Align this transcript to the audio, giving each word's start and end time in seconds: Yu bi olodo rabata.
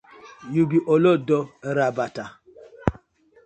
Yu 0.53 0.63
bi 0.69 0.79
olodo 0.93 1.39
rabata. 1.75 2.25